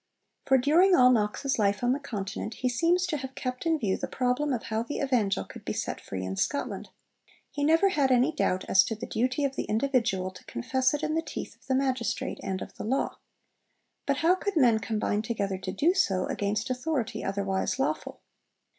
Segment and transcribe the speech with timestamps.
[0.47, 3.97] For during all Knox's life on the Continent he seems to have kept in view
[3.97, 6.89] the problem of how the Evangel could be set free in Scotland.
[7.51, 11.03] He never had any doubt as to the duty of the individual to confess it
[11.03, 13.19] in the teeth of the Magistrate and of the law.
[14.07, 18.21] But how could men combine together to do so, against authority otherwise lawful?